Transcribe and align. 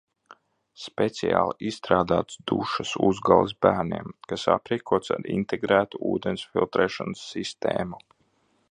Speciāli 0.83 1.65
izstrādāts 1.71 2.39
dušas 2.51 2.95
uzgalis 3.09 3.55
bērniem, 3.67 4.11
kas 4.33 4.47
aprīkots 4.55 5.15
ar 5.19 5.31
integrētu 5.37 6.03
ūdens 6.15 6.49
filtrēšanas 6.57 7.27
sistēmu 7.37 8.07